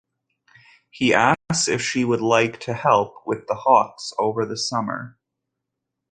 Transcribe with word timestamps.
He 0.89 1.13
asks 1.13 1.67
if 1.67 1.79
she 1.79 2.03
would 2.05 2.21
like 2.21 2.59
to 2.61 2.73
help 2.73 3.17
with 3.27 3.45
the 3.45 3.53
hawks 3.53 4.13
over 4.17 4.47
the 4.47 4.57
summer. 4.57 5.19